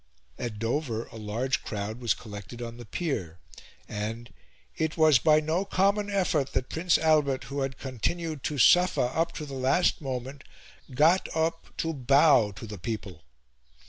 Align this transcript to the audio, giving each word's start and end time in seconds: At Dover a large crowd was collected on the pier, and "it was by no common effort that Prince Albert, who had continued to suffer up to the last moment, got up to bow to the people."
At 0.39 0.57
Dover 0.57 1.05
a 1.11 1.17
large 1.17 1.61
crowd 1.63 2.01
was 2.01 2.15
collected 2.15 2.59
on 2.59 2.77
the 2.77 2.87
pier, 2.87 3.37
and 3.87 4.33
"it 4.75 4.97
was 4.97 5.19
by 5.19 5.39
no 5.39 5.63
common 5.63 6.09
effort 6.09 6.53
that 6.53 6.69
Prince 6.71 6.97
Albert, 6.97 7.43
who 7.43 7.61
had 7.61 7.77
continued 7.77 8.41
to 8.45 8.57
suffer 8.57 9.11
up 9.13 9.31
to 9.33 9.45
the 9.45 9.53
last 9.53 10.01
moment, 10.01 10.43
got 10.91 11.29
up 11.35 11.67
to 11.77 11.93
bow 11.93 12.51
to 12.53 12.65
the 12.65 12.79
people." 12.79 13.21